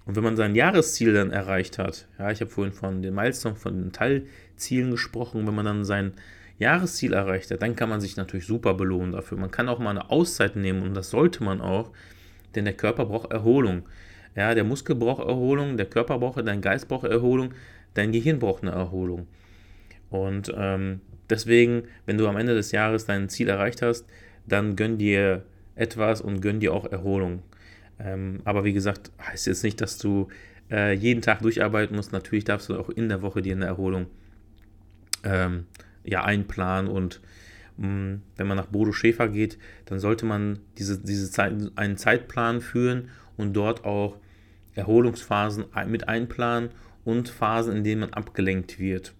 Und 0.04 0.16
wenn 0.16 0.24
man 0.24 0.36
sein 0.36 0.54
Jahresziel 0.54 1.12
dann 1.12 1.30
erreicht 1.30 1.78
hat, 1.78 2.08
ja, 2.18 2.30
ich 2.30 2.40
habe 2.40 2.50
vorhin 2.50 2.72
von 2.72 3.02
den 3.02 3.14
Milestone, 3.14 3.56
von 3.56 3.76
den 3.76 3.92
Teilzielen 3.92 4.90
gesprochen, 4.90 5.46
wenn 5.46 5.54
man 5.54 5.66
dann 5.66 5.84
sein 5.84 6.12
Jahresziel 6.58 7.12
erreicht 7.12 7.50
hat, 7.50 7.62
dann 7.62 7.76
kann 7.76 7.88
man 7.88 8.00
sich 8.00 8.16
natürlich 8.16 8.46
super 8.46 8.74
belohnen 8.74 9.12
dafür. 9.12 9.38
Man 9.38 9.50
kann 9.50 9.68
auch 9.68 9.78
mal 9.78 9.90
eine 9.90 10.10
Auszeit 10.10 10.56
nehmen 10.56 10.82
und 10.82 10.94
das 10.94 11.10
sollte 11.10 11.44
man 11.44 11.60
auch, 11.60 11.92
denn 12.54 12.64
der 12.64 12.74
Körper 12.74 13.06
braucht 13.06 13.32
Erholung. 13.32 13.82
Ja, 14.36 14.54
der 14.54 14.64
Muskel 14.64 14.94
braucht 14.94 15.26
Erholung, 15.26 15.76
der 15.76 15.86
Körper 15.86 16.18
braucht, 16.18 16.46
dein 16.46 16.60
Geist 16.60 16.88
braucht 16.88 17.04
Erholung, 17.04 17.54
dein 17.94 18.12
Gehirn 18.12 18.38
braucht 18.38 18.62
eine 18.62 18.72
Erholung. 18.72 19.26
Und 20.10 20.52
ähm, 20.56 21.00
deswegen, 21.28 21.84
wenn 22.06 22.18
du 22.18 22.28
am 22.28 22.36
Ende 22.36 22.54
des 22.54 22.72
Jahres 22.72 23.06
dein 23.06 23.28
Ziel 23.28 23.48
erreicht 23.48 23.82
hast, 23.82 24.06
dann 24.46 24.76
gönn 24.76 24.98
dir 24.98 25.44
etwas 25.74 26.20
und 26.20 26.40
gönn 26.40 26.60
dir 26.60 26.72
auch 26.72 26.90
Erholung. 26.90 27.42
Ähm, 27.98 28.40
aber 28.44 28.64
wie 28.64 28.72
gesagt, 28.72 29.10
heißt 29.20 29.46
jetzt 29.46 29.64
nicht, 29.64 29.80
dass 29.80 29.98
du 29.98 30.28
äh, 30.70 30.92
jeden 30.92 31.22
Tag 31.22 31.40
durcharbeiten 31.40 31.96
musst. 31.96 32.12
Natürlich 32.12 32.44
darfst 32.44 32.68
du 32.68 32.78
auch 32.78 32.90
in 32.90 33.08
der 33.08 33.22
Woche 33.22 33.42
dir 33.42 33.54
eine 33.54 33.66
Erholung 33.66 34.06
ähm, 35.24 35.66
ja, 36.04 36.24
einplanen 36.24 36.90
und 36.90 37.20
wenn 37.78 38.46
man 38.46 38.56
nach 38.56 38.66
Bodo 38.66 38.92
Schäfer 38.92 39.28
geht, 39.28 39.56
dann 39.86 40.00
sollte 40.00 40.26
man 40.26 40.58
diese, 40.78 40.98
diese 40.98 41.30
Zeit, 41.30 41.54
einen 41.76 41.96
Zeitplan 41.96 42.60
führen 42.60 43.10
und 43.36 43.54
dort 43.54 43.84
auch 43.84 44.16
Erholungsphasen 44.74 45.66
mit 45.86 46.08
einplanen 46.08 46.70
und 47.04 47.28
Phasen, 47.28 47.76
in 47.76 47.84
denen 47.84 48.00
man 48.00 48.12
abgelenkt 48.12 48.80
wird. 48.80 49.14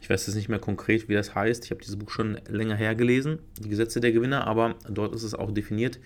Ich 0.00 0.08
weiß 0.08 0.26
jetzt 0.26 0.36
nicht 0.36 0.48
mehr 0.48 0.58
konkret, 0.58 1.08
wie 1.08 1.14
das 1.14 1.34
heißt. 1.34 1.64
Ich 1.64 1.70
habe 1.70 1.80
dieses 1.80 1.96
Buch 1.96 2.10
schon 2.10 2.38
länger 2.48 2.76
hergelesen, 2.76 3.40
die 3.60 3.68
Gesetze 3.68 4.00
der 4.00 4.12
Gewinner, 4.12 4.46
aber 4.46 4.76
dort 4.88 5.14
ist 5.14 5.22
es 5.22 5.34
auch 5.34 5.50
definiert, 5.50 5.98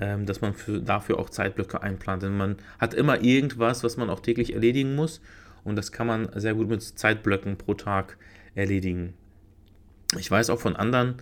ähm, 0.00 0.26
dass 0.26 0.40
man 0.40 0.52
für, 0.52 0.80
dafür 0.80 1.18
auch 1.18 1.30
Zeitblöcke 1.30 1.82
einplant. 1.82 2.22
Denn 2.22 2.36
man 2.36 2.56
hat 2.78 2.94
immer 2.94 3.22
irgendwas, 3.22 3.84
was 3.84 3.96
man 3.96 4.10
auch 4.10 4.20
täglich 4.20 4.54
erledigen 4.54 4.96
muss 4.96 5.20
und 5.64 5.76
das 5.76 5.92
kann 5.92 6.06
man 6.06 6.28
sehr 6.34 6.54
gut 6.54 6.68
mit 6.68 6.82
Zeitblöcken 6.82 7.56
pro 7.56 7.74
Tag 7.74 8.16
erledigen. 8.54 9.14
Ich 10.18 10.30
weiß 10.30 10.50
auch 10.50 10.60
von 10.60 10.76
anderen 10.76 11.16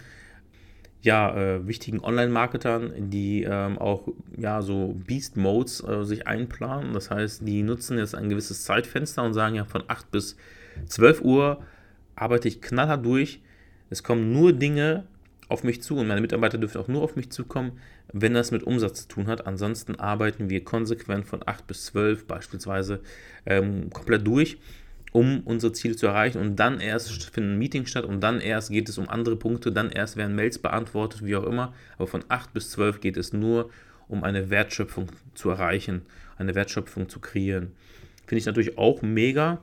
ja, 1.04 1.36
äh, 1.36 1.66
wichtigen 1.66 2.00
Online-Marketern, 2.00 3.10
die 3.10 3.42
ähm, 3.42 3.78
auch 3.78 4.08
ja, 4.38 4.62
so 4.62 4.96
Beast-Modes 5.06 5.84
äh, 5.86 6.04
sich 6.04 6.26
einplanen. 6.26 6.94
Das 6.94 7.10
heißt, 7.10 7.46
die 7.46 7.62
nutzen 7.62 7.98
jetzt 7.98 8.14
ein 8.14 8.30
gewisses 8.30 8.64
Zeitfenster 8.64 9.22
und 9.22 9.34
sagen 9.34 9.54
ja, 9.54 9.66
von 9.66 9.84
8 9.86 10.10
bis 10.10 10.36
12 10.86 11.20
Uhr 11.20 11.62
arbeite 12.16 12.48
ich 12.48 12.62
knallhart 12.62 13.04
durch. 13.04 13.42
Es 13.90 14.02
kommen 14.02 14.32
nur 14.32 14.54
Dinge 14.54 15.04
auf 15.48 15.62
mich 15.62 15.82
zu 15.82 15.98
und 15.98 16.06
meine 16.06 16.22
Mitarbeiter 16.22 16.56
dürfen 16.56 16.80
auch 16.80 16.88
nur 16.88 17.02
auf 17.02 17.16
mich 17.16 17.30
zukommen, 17.30 17.72
wenn 18.10 18.32
das 18.32 18.50
mit 18.50 18.62
Umsatz 18.62 19.02
zu 19.02 19.08
tun 19.08 19.26
hat. 19.26 19.46
Ansonsten 19.46 19.96
arbeiten 19.96 20.48
wir 20.48 20.64
konsequent 20.64 21.26
von 21.26 21.42
8 21.44 21.66
bis 21.66 21.84
12 21.86 22.26
beispielsweise 22.26 23.00
ähm, 23.44 23.90
komplett 23.90 24.26
durch 24.26 24.58
um 25.14 25.42
unsere 25.44 25.72
Ziele 25.72 25.94
zu 25.94 26.08
erreichen. 26.08 26.38
Und 26.38 26.56
dann 26.56 26.80
erst 26.80 27.30
finden 27.30 27.56
Meetings 27.56 27.88
statt 27.88 28.04
und 28.04 28.20
dann 28.20 28.40
erst 28.40 28.70
geht 28.70 28.88
es 28.88 28.98
um 28.98 29.08
andere 29.08 29.36
Punkte, 29.36 29.70
dann 29.70 29.90
erst 29.90 30.16
werden 30.16 30.34
Mails 30.34 30.58
beantwortet, 30.58 31.24
wie 31.24 31.36
auch 31.36 31.44
immer. 31.44 31.72
Aber 31.96 32.08
von 32.08 32.24
8 32.28 32.52
bis 32.52 32.72
12 32.72 33.00
geht 33.00 33.16
es 33.16 33.32
nur 33.32 33.70
um 34.08 34.24
eine 34.24 34.50
Wertschöpfung 34.50 35.06
zu 35.34 35.50
erreichen, 35.50 36.02
eine 36.36 36.56
Wertschöpfung 36.56 37.08
zu 37.08 37.20
kreieren. 37.20 37.70
Finde 38.26 38.40
ich 38.40 38.46
natürlich 38.46 38.76
auch 38.76 39.02
mega, 39.02 39.60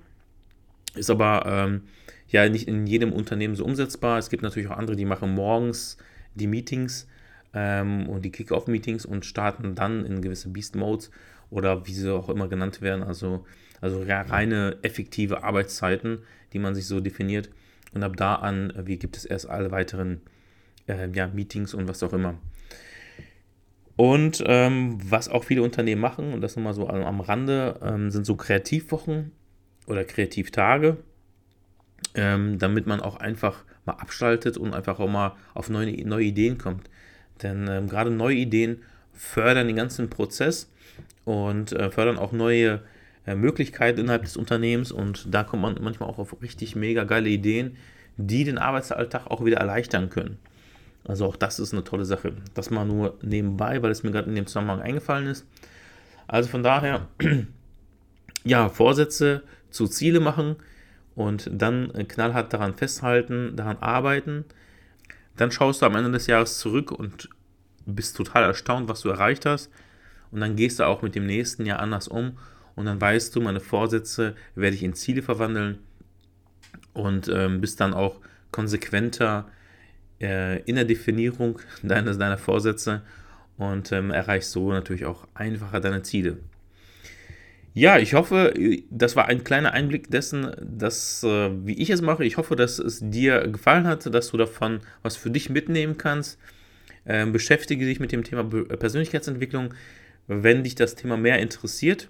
ist 0.95 1.09
aber 1.09 1.43
ähm, 1.45 1.81
ja 2.29 2.47
nicht 2.47 2.69
in 2.69 2.87
jedem 2.87 3.11
Unternehmen 3.11 3.55
so 3.55 3.65
umsetzbar. 3.65 4.19
Es 4.19 4.29
gibt 4.29 4.43
natürlich 4.43 4.69
auch 4.69 4.77
andere, 4.77 4.95
die 4.95 5.03
machen 5.03 5.35
morgens 5.35 5.97
die 6.33 6.47
Meetings 6.47 7.09
ähm, 7.53 8.07
und 8.07 8.23
die 8.23 8.31
Kick-Off-Meetings 8.31 9.05
und 9.05 9.25
starten 9.25 9.75
dann 9.75 10.05
in 10.05 10.21
gewisse 10.21 10.47
Beast-Modes 10.47 11.11
oder 11.51 11.85
wie 11.85 11.93
sie 11.93 12.11
auch 12.11 12.29
immer 12.29 12.47
genannt 12.47 12.81
werden. 12.81 13.03
Also 13.03 13.45
also 13.81 14.03
reine 14.03 14.77
effektive 14.83 15.43
Arbeitszeiten, 15.43 16.19
die 16.53 16.59
man 16.59 16.75
sich 16.75 16.85
so 16.85 16.99
definiert. 16.99 17.49
Und 17.93 18.03
ab 18.03 18.15
da 18.15 18.35
an, 18.35 18.69
äh, 18.69 18.85
wie 18.85 18.97
gibt 18.97 19.17
es 19.17 19.25
erst 19.25 19.49
alle 19.49 19.71
weiteren 19.71 20.21
äh, 20.87 21.09
ja, 21.13 21.27
Meetings 21.27 21.73
und 21.73 21.87
was 21.87 22.03
auch 22.03 22.13
immer. 22.13 22.35
Und 23.97 24.41
ähm, 24.45 24.97
was 25.03 25.27
auch 25.27 25.43
viele 25.43 25.63
Unternehmen 25.63 25.99
machen, 25.99 26.33
und 26.33 26.41
das 26.41 26.55
nochmal 26.55 26.73
so 26.73 26.87
am 26.87 27.19
Rande, 27.19 27.79
ähm, 27.83 28.09
sind 28.11 28.25
so 28.25 28.35
Kreativwochen 28.35 29.31
oder 29.87 30.05
Kreativtage, 30.05 30.97
ähm, 32.13 32.57
damit 32.57 32.87
man 32.87 33.01
auch 33.01 33.17
einfach 33.17 33.63
mal 33.85 33.93
abschaltet 33.93 34.57
und 34.57 34.73
einfach 34.73 34.99
auch 34.99 35.09
mal 35.09 35.35
auf 35.53 35.69
neue, 35.69 36.07
neue 36.07 36.25
Ideen 36.25 36.57
kommt. 36.57 36.89
Denn 37.43 37.67
ähm, 37.67 37.89
gerade 37.89 38.11
neue 38.11 38.35
Ideen 38.35 38.81
fördern 39.13 39.67
den 39.67 39.75
ganzen 39.75 40.09
Prozess 40.09 40.70
und 41.25 41.71
äh, 41.73 41.91
fördern 41.91 42.17
auch 42.17 42.31
neue 42.31 42.81
äh, 43.25 43.35
Möglichkeiten 43.35 43.99
innerhalb 43.99 44.23
des 44.23 44.37
Unternehmens 44.37 44.91
und 44.91 45.33
da 45.33 45.43
kommt 45.43 45.61
man 45.61 45.77
manchmal 45.81 46.09
auch 46.09 46.19
auf 46.19 46.41
richtig 46.41 46.75
mega 46.75 47.03
geile 47.03 47.29
Ideen, 47.29 47.77
die 48.17 48.43
den 48.43 48.57
Arbeitsalltag 48.57 49.27
auch 49.27 49.45
wieder 49.45 49.57
erleichtern 49.57 50.09
können. 50.09 50.37
Also 51.03 51.25
auch 51.25 51.35
das 51.35 51.59
ist 51.59 51.73
eine 51.73 51.83
tolle 51.83 52.05
Sache. 52.05 52.33
Das 52.53 52.69
mal 52.69 52.85
nur 52.85 53.17
nebenbei, 53.21 53.81
weil 53.81 53.91
es 53.91 54.03
mir 54.03 54.11
gerade 54.11 54.29
in 54.29 54.35
dem 54.35 54.47
Zusammenhang 54.47 54.81
eingefallen 54.81 55.27
ist. 55.27 55.45
Also 56.27 56.49
von 56.49 56.63
daher, 56.63 57.07
ja, 58.43 58.69
Vorsätze 58.69 59.43
zu 59.69 59.87
Ziele 59.87 60.19
machen 60.19 60.57
und 61.15 61.49
dann 61.51 61.91
knallhart 62.07 62.53
daran 62.53 62.75
festhalten, 62.75 63.55
daran 63.55 63.77
arbeiten. 63.79 64.45
Dann 65.37 65.51
schaust 65.51 65.81
du 65.81 65.85
am 65.85 65.95
Ende 65.95 66.11
des 66.11 66.27
Jahres 66.27 66.59
zurück 66.59 66.91
und 66.91 67.29
bist 67.85 68.15
total 68.15 68.43
erstaunt, 68.43 68.87
was 68.87 69.01
du 69.01 69.09
erreicht 69.09 69.45
hast. 69.45 69.71
Und 70.31 70.41
dann 70.41 70.55
gehst 70.55 70.79
du 70.79 70.85
auch 70.85 71.01
mit 71.01 71.15
dem 71.15 71.25
nächsten 71.25 71.65
Jahr 71.65 71.79
anders 71.79 72.07
um 72.07 72.37
und 72.75 72.85
dann 72.85 73.01
weißt 73.01 73.35
du, 73.35 73.41
meine 73.41 73.59
Vorsätze 73.59 74.35
werde 74.55 74.75
ich 74.75 74.83
in 74.83 74.93
Ziele 74.93 75.21
verwandeln 75.21 75.79
und 76.93 77.27
ähm, 77.27 77.61
bist 77.61 77.79
dann 77.79 77.93
auch 77.93 78.19
konsequenter 78.51 79.49
äh, 80.21 80.61
in 80.63 80.75
der 80.75 80.85
Definierung 80.85 81.59
deiner, 81.83 82.15
deiner 82.15 82.37
Vorsätze 82.37 83.01
und 83.57 83.91
ähm, 83.91 84.11
erreichst 84.11 84.51
so 84.51 84.71
natürlich 84.71 85.05
auch 85.05 85.27
einfacher 85.33 85.79
deine 85.79 86.01
Ziele. 86.03 86.37
Ja, 87.73 87.97
ich 87.97 88.15
hoffe, 88.15 88.53
das 88.89 89.15
war 89.15 89.27
ein 89.27 89.45
kleiner 89.45 89.71
Einblick 89.71 90.11
dessen, 90.11 90.51
dass, 90.61 91.23
äh, 91.23 91.51
wie 91.65 91.81
ich 91.81 91.89
es 91.89 92.01
mache. 92.01 92.25
Ich 92.25 92.35
hoffe, 92.35 92.57
dass 92.57 92.79
es 92.79 92.99
dir 93.01 93.47
gefallen 93.47 93.87
hat, 93.87 94.13
dass 94.13 94.29
du 94.31 94.37
davon 94.37 94.81
was 95.03 95.15
für 95.15 95.29
dich 95.29 95.49
mitnehmen 95.49 95.97
kannst. 95.97 96.37
Ähm, 97.05 97.31
beschäftige 97.31 97.85
dich 97.85 98.01
mit 98.01 98.11
dem 98.11 98.25
Thema 98.25 98.43
Persönlichkeitsentwicklung, 98.43 99.73
wenn 100.31 100.63
dich 100.63 100.75
das 100.75 100.95
Thema 100.95 101.17
mehr 101.17 101.39
interessiert. 101.39 102.07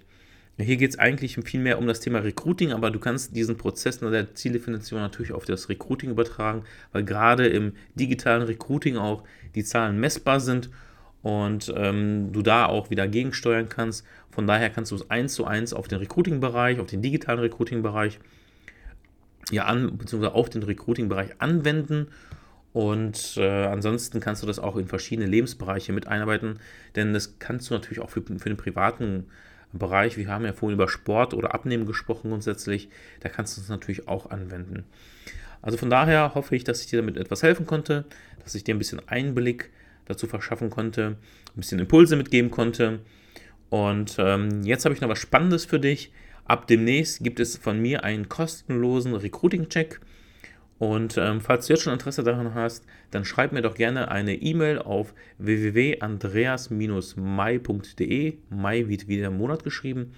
Hier 0.58 0.76
geht 0.76 0.90
es 0.90 0.98
eigentlich 0.98 1.36
viel 1.44 1.60
mehr 1.60 1.78
um 1.78 1.86
das 1.86 2.00
Thema 2.00 2.20
Recruiting, 2.20 2.72
aber 2.72 2.90
du 2.90 2.98
kannst 3.00 3.34
diesen 3.34 3.56
Prozess 3.56 3.98
der 3.98 4.34
Zieldefinition 4.34 5.00
natürlich 5.00 5.32
auf 5.32 5.44
das 5.44 5.68
Recruiting 5.68 6.10
übertragen, 6.10 6.64
weil 6.92 7.04
gerade 7.04 7.46
im 7.48 7.72
digitalen 7.94 8.42
Recruiting 8.42 8.96
auch 8.96 9.24
die 9.54 9.64
Zahlen 9.64 9.98
messbar 9.98 10.40
sind 10.40 10.70
und 11.22 11.72
ähm, 11.74 12.32
du 12.32 12.42
da 12.42 12.66
auch 12.66 12.90
wieder 12.90 13.08
gegensteuern 13.08 13.68
kannst. 13.68 14.04
Von 14.30 14.46
daher 14.46 14.70
kannst 14.70 14.92
du 14.92 14.96
es 14.96 15.10
eins 15.10 15.34
zu 15.34 15.46
eins 15.46 15.72
auf 15.72 15.88
den 15.88 15.98
Recruiting-Bereich, 15.98 16.80
auf 16.80 16.86
den 16.86 17.02
digitalen 17.02 17.40
Recruiting-Bereich, 17.40 18.20
ja, 19.50 19.64
an, 19.64 19.96
beziehungsweise 19.96 20.34
auf 20.34 20.50
den 20.50 20.62
Recruiting-Bereich 20.62 21.40
anwenden. 21.40 22.08
Und 22.72 23.36
äh, 23.36 23.66
ansonsten 23.66 24.20
kannst 24.20 24.42
du 24.42 24.46
das 24.46 24.58
auch 24.58 24.76
in 24.76 24.86
verschiedene 24.86 25.28
Lebensbereiche 25.28 25.92
mit 25.92 26.06
einarbeiten, 26.06 26.58
denn 26.96 27.12
das 27.12 27.38
kannst 27.38 27.68
du 27.68 27.74
natürlich 27.74 28.00
auch 28.00 28.10
für, 28.10 28.22
für 28.22 28.48
den 28.48 28.56
privaten 28.56 29.26
Bereich, 29.72 30.16
wir 30.16 30.28
haben 30.28 30.44
ja 30.44 30.52
vorhin 30.52 30.76
über 30.76 30.88
Sport 30.88 31.34
oder 31.34 31.54
Abnehmen 31.54 31.86
gesprochen 31.86 32.30
grundsätzlich, 32.30 32.88
da 33.20 33.28
kannst 33.28 33.56
du 33.56 33.60
es 33.60 33.68
natürlich 33.68 34.08
auch 34.08 34.30
anwenden. 34.30 34.84
Also 35.62 35.78
von 35.78 35.90
daher 35.90 36.34
hoffe 36.34 36.56
ich, 36.56 36.64
dass 36.64 36.80
ich 36.80 36.88
dir 36.88 37.00
damit 37.00 37.16
etwas 37.16 37.42
helfen 37.42 37.66
konnte, 37.66 38.04
dass 38.42 38.54
ich 38.54 38.64
dir 38.64 38.74
ein 38.74 38.78
bisschen 38.78 39.00
Einblick 39.06 39.70
dazu 40.06 40.26
verschaffen 40.26 40.70
konnte, 40.70 41.16
ein 41.54 41.56
bisschen 41.56 41.78
Impulse 41.78 42.16
mitgeben 42.16 42.50
konnte. 42.50 43.00
Und 43.70 44.16
ähm, 44.18 44.62
jetzt 44.64 44.84
habe 44.84 44.94
ich 44.94 45.00
noch 45.00 45.08
was 45.08 45.18
Spannendes 45.18 45.64
für 45.64 45.78
dich. 45.78 46.12
Ab 46.44 46.66
demnächst 46.66 47.22
gibt 47.22 47.38
es 47.38 47.56
von 47.56 47.80
mir 47.80 48.04
einen 48.04 48.28
kostenlosen 48.28 49.14
Recruiting-Check. 49.14 50.00
Und 50.82 51.16
ähm, 51.16 51.40
falls 51.40 51.68
du 51.68 51.74
jetzt 51.74 51.84
schon 51.84 51.92
Interesse 51.92 52.24
daran 52.24 52.54
hast, 52.54 52.84
dann 53.12 53.24
schreib 53.24 53.52
mir 53.52 53.62
doch 53.62 53.76
gerne 53.76 54.10
eine 54.10 54.34
E-Mail 54.34 54.80
auf 54.80 55.14
www.andreas-mai.de. 55.38 58.38
Mai 58.50 58.88
wird 58.88 59.06
wie 59.06 59.18
der 59.18 59.30
Monat 59.30 59.62
geschrieben. 59.62 60.12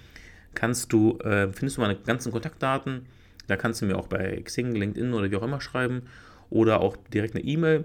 Kannst 0.54 0.90
du, 0.94 1.18
äh, 1.18 1.52
findest 1.52 1.76
du 1.76 1.83
meine 1.83 1.97
ganzen 1.97 2.33
Kontaktdaten. 2.33 3.04
Da 3.47 3.59
kannst 3.59 3.83
du 3.83 3.87
mir 3.87 3.99
auch 3.99 4.06
bei 4.06 4.40
Xing, 4.42 4.75
LinkedIn 4.75 5.12
oder 5.12 5.30
wie 5.30 5.37
auch 5.37 5.42
immer 5.42 5.61
schreiben. 5.61 6.04
Oder 6.49 6.80
auch 6.80 6.97
direkt 7.12 7.35
eine 7.35 7.44
E-Mail. 7.44 7.85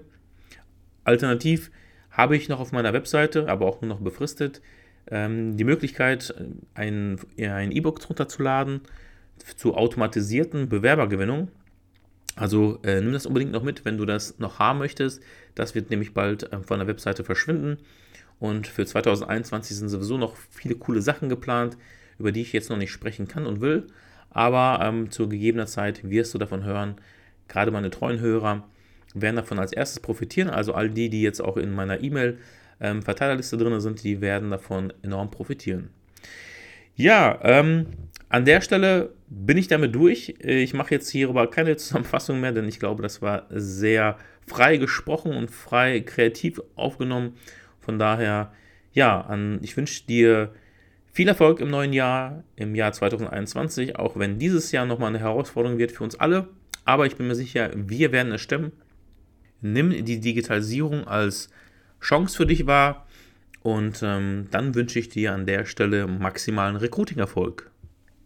Alternativ 1.04 1.70
habe 2.10 2.34
ich 2.34 2.48
noch 2.48 2.60
auf 2.60 2.72
meiner 2.72 2.94
Webseite, 2.94 3.50
aber 3.50 3.66
auch 3.66 3.82
nur 3.82 3.90
noch 3.90 4.00
befristet, 4.00 4.62
ähm, 5.10 5.58
die 5.58 5.64
Möglichkeit, 5.64 6.34
ein 6.72 7.18
E-Book 7.36 8.08
runterzuladen 8.08 8.80
zur 9.58 9.76
automatisierten 9.76 10.70
Bewerbergewinnung. 10.70 11.48
Also 12.36 12.78
äh, 12.82 13.00
nimm 13.00 13.12
das 13.12 13.26
unbedingt 13.26 13.52
noch 13.52 13.62
mit, 13.62 13.84
wenn 13.84 13.98
du 13.98 14.06
das 14.06 14.38
noch 14.38 14.58
haben 14.58 14.78
möchtest. 14.78 15.22
Das 15.54 15.74
wird 15.74 15.90
nämlich 15.90 16.14
bald 16.14 16.52
äh, 16.52 16.60
von 16.60 16.78
der 16.78 16.88
Webseite 16.88 17.24
verschwinden. 17.24 17.78
Und 18.38 18.66
für 18.66 18.86
2021 18.86 19.76
sind 19.76 19.88
sowieso 19.88 20.16
noch 20.16 20.36
viele 20.50 20.74
coole 20.74 21.02
Sachen 21.02 21.28
geplant, 21.28 21.76
über 22.18 22.32
die 22.32 22.40
ich 22.40 22.52
jetzt 22.52 22.70
noch 22.70 22.78
nicht 22.78 22.90
sprechen 22.90 23.28
kann 23.28 23.46
und 23.46 23.60
will. 23.60 23.86
Aber 24.30 24.82
ähm, 24.82 25.10
zu 25.10 25.28
gegebener 25.28 25.66
Zeit 25.66 26.08
wirst 26.08 26.32
du 26.32 26.38
davon 26.38 26.64
hören. 26.64 26.96
Gerade 27.48 27.70
meine 27.70 27.90
treuen 27.90 28.20
Hörer 28.20 28.64
werden 29.14 29.36
davon 29.36 29.58
als 29.58 29.72
erstes 29.72 30.00
profitieren. 30.00 30.48
Also 30.48 30.72
all 30.72 30.88
die, 30.88 31.10
die 31.10 31.22
jetzt 31.22 31.40
auch 31.40 31.56
in 31.56 31.72
meiner 31.72 32.02
E-Mail-Verteilerliste 32.02 33.56
ähm, 33.56 33.62
drin 33.62 33.80
sind, 33.80 34.02
die 34.04 34.20
werden 34.20 34.50
davon 34.50 34.92
enorm 35.02 35.30
profitieren. 35.30 35.90
Ja, 36.94 37.38
ähm, 37.42 37.86
an 38.28 38.44
der 38.44 38.60
Stelle 38.60 39.12
bin 39.30 39.56
ich 39.56 39.68
damit 39.68 39.94
durch. 39.94 40.34
Ich 40.40 40.74
mache 40.74 40.94
jetzt 40.94 41.08
hier 41.08 41.28
aber 41.28 41.48
keine 41.48 41.76
Zusammenfassung 41.78 42.40
mehr, 42.40 42.52
denn 42.52 42.68
ich 42.68 42.78
glaube, 42.78 43.02
das 43.02 43.22
war 43.22 43.46
sehr 43.50 44.18
frei 44.46 44.76
gesprochen 44.76 45.32
und 45.32 45.50
frei 45.50 46.00
kreativ 46.00 46.60
aufgenommen. 46.74 47.34
Von 47.80 47.98
daher, 47.98 48.52
ja, 48.92 49.20
an, 49.20 49.60
ich 49.62 49.76
wünsche 49.76 50.04
dir 50.04 50.52
viel 51.12 51.28
Erfolg 51.28 51.60
im 51.60 51.70
neuen 51.70 51.92
Jahr, 51.92 52.44
im 52.56 52.74
Jahr 52.74 52.92
2021, 52.92 53.96
auch 53.96 54.18
wenn 54.18 54.38
dieses 54.38 54.72
Jahr 54.72 54.84
nochmal 54.84 55.08
eine 55.08 55.20
Herausforderung 55.20 55.78
wird 55.78 55.92
für 55.92 56.04
uns 56.04 56.18
alle. 56.18 56.48
Aber 56.84 57.06
ich 57.06 57.16
bin 57.16 57.28
mir 57.28 57.34
sicher, 57.34 57.70
wir 57.74 58.10
werden 58.12 58.32
es 58.32 58.40
stemmen. 58.40 58.72
Nimm 59.60 59.90
die 60.04 60.20
Digitalisierung 60.20 61.06
als 61.06 61.50
Chance 62.00 62.36
für 62.36 62.46
dich 62.46 62.66
wahr 62.66 63.06
und 63.62 64.02
ähm, 64.02 64.48
dann 64.50 64.74
wünsche 64.74 64.98
ich 64.98 65.10
dir 65.10 65.34
an 65.34 65.46
der 65.46 65.66
Stelle 65.66 66.06
maximalen 66.06 66.76
Recruiting-Erfolg. 66.76 67.69